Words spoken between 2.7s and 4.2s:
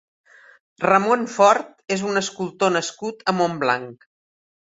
nascut a Montblanc.